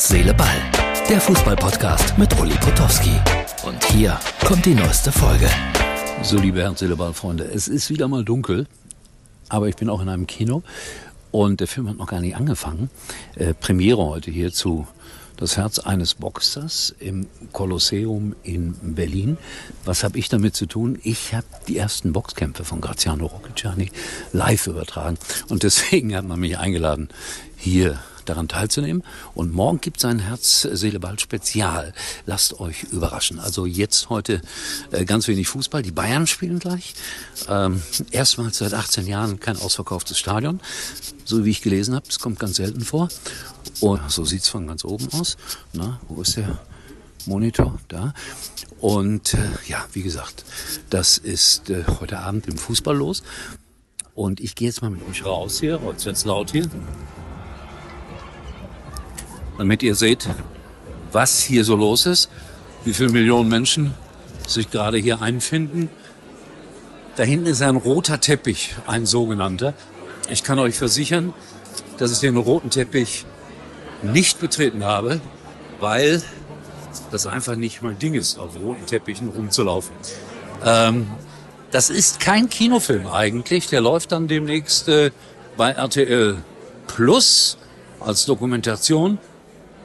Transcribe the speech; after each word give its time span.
Seele, 0.00 0.32
Ball. 0.32 0.56
Der 1.10 1.20
Fußballpodcast 1.20 2.16
mit 2.16 2.40
Uli 2.40 2.54
Potowski. 2.54 3.12
Und 3.66 3.84
hier 3.92 4.18
kommt 4.46 4.64
die 4.64 4.74
neueste 4.74 5.12
Folge. 5.12 5.46
So, 6.22 6.38
liebe 6.38 6.62
Herz, 6.62 6.78
Seele, 6.78 6.96
Ball, 6.96 7.12
Freunde, 7.12 7.44
es 7.44 7.68
ist 7.68 7.90
wieder 7.90 8.08
mal 8.08 8.24
dunkel, 8.24 8.66
aber 9.50 9.68
ich 9.68 9.76
bin 9.76 9.90
auch 9.90 10.00
in 10.00 10.08
einem 10.08 10.26
Kino 10.26 10.62
und 11.32 11.60
der 11.60 11.68
Film 11.68 11.86
hat 11.86 11.98
noch 11.98 12.06
gar 12.06 12.22
nicht 12.22 12.34
angefangen. 12.34 12.88
Äh, 13.36 13.52
Premiere 13.52 14.06
heute 14.06 14.30
hier 14.30 14.54
zu 14.54 14.88
das 15.36 15.58
Herz 15.58 15.78
eines 15.78 16.14
Boxers 16.14 16.94
im 16.98 17.26
Kolosseum 17.52 18.34
in 18.42 18.74
Berlin. 18.94 19.36
Was 19.84 20.02
habe 20.02 20.18
ich 20.18 20.30
damit 20.30 20.56
zu 20.56 20.64
tun? 20.64 20.98
Ich 21.02 21.34
habe 21.34 21.46
die 21.68 21.76
ersten 21.76 22.14
Boxkämpfe 22.14 22.64
von 22.64 22.80
Graziano 22.80 23.26
Rocchiani 23.26 23.90
live 24.32 24.66
übertragen 24.66 25.18
und 25.50 25.62
deswegen 25.62 26.16
hat 26.16 26.24
man 26.24 26.40
mich 26.40 26.58
eingeladen, 26.58 27.10
hier 27.56 27.98
daran 28.24 28.48
teilzunehmen. 28.48 29.02
Und 29.34 29.52
morgen 29.52 29.80
gibt 29.80 29.98
es 29.98 30.04
ein 30.04 30.18
Herz-Seele-Ball-Spezial. 30.18 31.92
Lasst 32.26 32.60
euch 32.60 32.84
überraschen. 32.84 33.38
Also 33.38 33.66
jetzt 33.66 34.10
heute 34.10 34.40
äh, 34.90 35.04
ganz 35.04 35.28
wenig 35.28 35.48
Fußball. 35.48 35.82
Die 35.82 35.90
Bayern 35.90 36.26
spielen 36.26 36.58
gleich. 36.58 36.94
Ähm, 37.48 37.82
erstmals 38.10 38.58
seit 38.58 38.74
18 38.74 39.06
Jahren 39.06 39.40
kein 39.40 39.56
ausverkauftes 39.56 40.18
Stadion. 40.18 40.60
So 41.24 41.44
wie 41.44 41.50
ich 41.50 41.62
gelesen 41.62 41.94
habe, 41.94 42.06
es 42.08 42.18
kommt 42.18 42.38
ganz 42.38 42.56
selten 42.56 42.80
vor. 42.80 43.08
Und 43.80 44.10
so 44.10 44.24
sieht's 44.24 44.48
von 44.48 44.66
ganz 44.66 44.84
oben 44.84 45.08
aus. 45.12 45.36
Na, 45.72 46.00
wo 46.08 46.22
ist 46.22 46.36
der 46.36 46.58
Monitor? 47.26 47.78
Da. 47.88 48.14
Und 48.80 49.34
äh, 49.34 49.38
ja, 49.68 49.84
wie 49.92 50.02
gesagt, 50.02 50.44
das 50.88 51.18
ist 51.18 51.70
äh, 51.70 51.84
heute 52.00 52.18
Abend 52.18 52.46
im 52.46 52.56
Fußball 52.56 52.96
los. 52.96 53.22
Und 54.14 54.40
ich 54.40 54.54
gehe 54.54 54.68
jetzt 54.68 54.82
mal 54.82 54.90
mit 54.90 55.06
euch 55.08 55.24
raus 55.24 55.60
hier. 55.60 55.80
Heute 55.82 56.04
wird's 56.06 56.24
laut 56.24 56.50
hier 56.50 56.68
damit 59.60 59.82
ihr 59.82 59.94
seht, 59.94 60.26
was 61.12 61.42
hier 61.42 61.66
so 61.66 61.76
los 61.76 62.06
ist, 62.06 62.30
wie 62.86 62.94
viele 62.94 63.10
Millionen 63.10 63.50
Menschen 63.50 63.92
sich 64.48 64.70
gerade 64.70 64.96
hier 64.96 65.20
einfinden. 65.20 65.90
Da 67.16 67.24
hinten 67.24 67.44
ist 67.44 67.60
ein 67.60 67.76
roter 67.76 68.22
Teppich, 68.22 68.74
ein 68.86 69.04
sogenannter. 69.04 69.74
Ich 70.30 70.44
kann 70.44 70.58
euch 70.58 70.76
versichern, 70.76 71.34
dass 71.98 72.10
ich 72.10 72.20
den 72.20 72.38
roten 72.38 72.70
Teppich 72.70 73.26
nicht 74.02 74.40
betreten 74.40 74.82
habe, 74.82 75.20
weil 75.78 76.22
das 77.10 77.26
einfach 77.26 77.54
nicht 77.54 77.82
mein 77.82 77.98
Ding 77.98 78.14
ist, 78.14 78.38
auf 78.38 78.56
roten 78.58 78.86
Teppichen 78.86 79.28
rumzulaufen. 79.28 79.94
Ähm, 80.64 81.06
das 81.70 81.90
ist 81.90 82.18
kein 82.18 82.48
Kinofilm 82.48 83.08
eigentlich. 83.08 83.66
Der 83.66 83.82
läuft 83.82 84.12
dann 84.12 84.26
demnächst 84.26 84.88
äh, 84.88 85.10
bei 85.58 85.72
RTL 85.72 86.38
Plus 86.86 87.58
als 88.00 88.24
Dokumentation. 88.24 89.18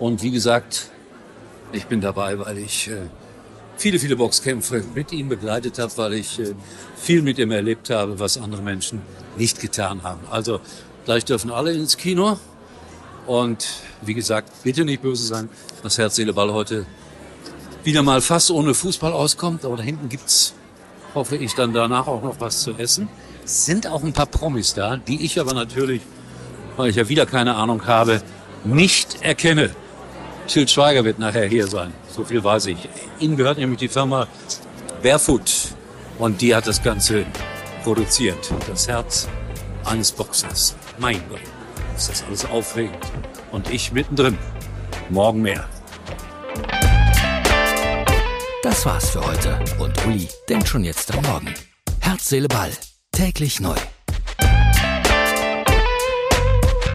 Und 0.00 0.22
wie 0.22 0.30
gesagt, 0.30 0.88
ich 1.72 1.84
bin 1.84 2.00
dabei, 2.00 2.38
weil 2.38 2.56
ich 2.56 2.88
äh, 2.88 2.96
viele, 3.76 3.98
viele 3.98 4.16
Boxkämpfe 4.16 4.82
mit 4.94 5.12
ihm 5.12 5.28
begleitet 5.28 5.78
habe, 5.78 5.92
weil 5.96 6.14
ich 6.14 6.40
äh, 6.40 6.54
viel 6.96 7.20
mit 7.20 7.38
ihm 7.38 7.50
erlebt 7.50 7.90
habe, 7.90 8.18
was 8.18 8.38
andere 8.38 8.62
Menschen 8.62 9.02
nicht 9.36 9.60
getan 9.60 10.02
haben. 10.02 10.20
Also 10.30 10.60
gleich 11.04 11.26
dürfen 11.26 11.50
alle 11.50 11.72
ins 11.74 11.98
Kino. 11.98 12.38
Und 13.26 13.68
wie 14.00 14.14
gesagt, 14.14 14.50
bitte 14.62 14.86
nicht 14.86 15.02
böse 15.02 15.26
sein, 15.26 15.50
dass 15.82 15.98
Herz, 15.98 16.16
Seele, 16.16 16.32
Ball 16.32 16.50
heute 16.50 16.86
wieder 17.84 18.02
mal 18.02 18.22
fast 18.22 18.50
ohne 18.50 18.72
Fußball 18.72 19.12
auskommt. 19.12 19.66
Aber 19.66 19.76
da 19.76 19.82
hinten 19.82 20.08
gibt's, 20.08 20.54
hoffe 21.14 21.36
ich, 21.36 21.54
dann 21.54 21.74
danach 21.74 22.06
auch 22.06 22.22
noch 22.22 22.40
was 22.40 22.62
zu 22.62 22.72
essen. 22.78 23.10
Es 23.44 23.66
sind 23.66 23.86
auch 23.86 24.02
ein 24.02 24.14
paar 24.14 24.24
Promis 24.24 24.72
da, 24.72 24.96
die 24.96 25.22
ich 25.26 25.38
aber 25.38 25.52
natürlich, 25.52 26.00
weil 26.78 26.88
ich 26.88 26.96
ja 26.96 27.06
wieder 27.10 27.26
keine 27.26 27.56
Ahnung 27.56 27.86
habe, 27.86 28.22
nicht 28.64 29.20
erkenne. 29.20 29.74
Til 30.50 30.66
Schweiger 30.66 31.04
wird 31.04 31.20
nachher 31.20 31.46
hier 31.46 31.68
sein. 31.68 31.92
So 32.08 32.24
viel 32.24 32.42
weiß 32.42 32.66
ich. 32.66 32.88
Ihnen 33.20 33.36
gehört 33.36 33.58
nämlich 33.58 33.78
die 33.78 33.86
Firma 33.86 34.26
Barefoot. 35.00 35.48
Und 36.18 36.40
die 36.40 36.56
hat 36.56 36.66
das 36.66 36.82
Ganze 36.82 37.24
produziert. 37.84 38.50
Das 38.68 38.88
Herz 38.88 39.28
eines 39.84 40.10
Boxers. 40.10 40.74
Mein 40.98 41.22
Gott, 41.28 41.38
ist 41.96 42.10
das 42.10 42.24
alles 42.24 42.44
aufregend. 42.46 42.98
Und 43.52 43.70
ich 43.70 43.92
mittendrin. 43.92 44.36
Morgen 45.08 45.40
mehr. 45.40 45.68
Das 48.64 48.84
war's 48.84 49.10
für 49.10 49.24
heute. 49.24 49.56
Und 49.78 50.04
Uli 50.04 50.28
denkt 50.48 50.66
schon 50.66 50.82
jetzt 50.82 51.14
am 51.14 51.22
Morgen. 51.26 51.54
Herz, 52.00 52.28
Seele, 52.28 52.48
Ball. 52.48 52.72
Täglich 53.12 53.60
neu. 53.60 53.76